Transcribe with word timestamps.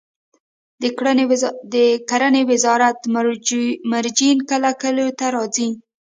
د 1.73 1.75
کرنې 2.09 2.43
وزارت 2.51 2.97
مروجین 3.91 4.37
کله 4.49 4.69
کلیو 4.81 5.15
ته 5.19 5.25
راځي؟ 5.35 5.69